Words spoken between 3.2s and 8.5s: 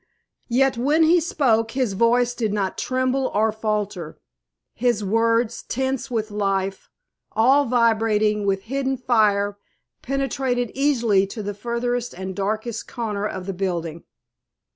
or falter. His words, tense with life, all vibrating